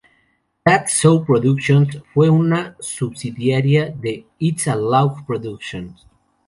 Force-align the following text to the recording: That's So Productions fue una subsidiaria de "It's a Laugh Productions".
That's 0.65 0.99
So 0.99 1.23
Productions 1.23 2.01
fue 2.11 2.27
una 2.31 2.75
subsidiaria 2.79 3.89
de 3.91 4.25
"It's 4.39 4.65
a 4.67 4.75
Laugh 4.75 5.23
Productions". 5.27 6.07